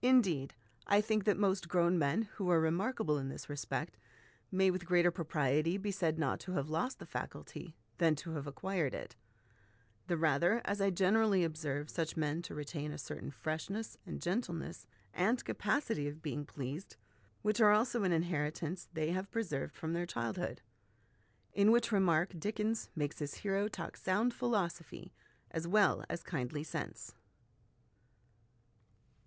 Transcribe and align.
Indeed, 0.00 0.54
I 0.86 1.02
think 1.02 1.24
that 1.24 1.36
most 1.36 1.68
grown 1.68 1.98
men 1.98 2.22
'who 2.36 2.48
are 2.50 2.58
remarkable 2.62 3.18
in 3.18 3.28
this 3.28 3.50
respect 3.50 3.98
may 4.50 4.70
with 4.70 4.86
greater 4.86 5.10
propriety 5.10 5.76
be 5.76 5.90
said 5.90 6.18
not 6.18 6.40
to 6.40 6.52
have 6.52 6.70
lost 6.70 6.98
the 6.98 7.04
faculty, 7.04 7.76
than 7.98 8.14
to 8.16 8.30
have 8.36 8.46
acquired 8.46 8.94
it; 8.94 9.16
the 10.06 10.16
rather, 10.16 10.62
as 10.64 10.80
I 10.80 10.88
generally 10.88 11.44
observe 11.44 11.90
such 11.90 12.16
men 12.16 12.40
to 12.40 12.54
retain 12.54 12.90
a 12.90 12.96
certain 12.96 13.30
freshness, 13.30 13.98
and 14.06 14.22
gentleness, 14.22 14.86
and 15.12 15.44
capacity 15.44 16.08
of 16.08 16.22
being 16.22 16.46
pleased, 16.46 16.96
which 17.42 17.60
are 17.60 17.72
also 17.72 18.02
an 18.02 18.12
inheritance 18.12 18.88
they 18.94 19.10
have 19.10 19.30
preserved 19.30 19.76
from 19.76 19.92
their 19.92 20.06
child 20.06 20.38
hood"; 20.38 20.62
in 21.52 21.70
which 21.70 21.92
remark 21.92 22.32
Dickens 22.40 22.88
makes 22.96 23.18
his 23.18 23.34
hero 23.34 23.68
talk 23.68 23.98
sound 23.98 24.32
philosophy 24.32 25.12
as 25.50 25.68
well 25.68 26.02
as 26.08 26.22
kindly 26.22 26.64
sense. 26.64 27.14